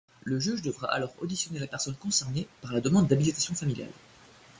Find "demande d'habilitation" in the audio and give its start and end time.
2.81-3.53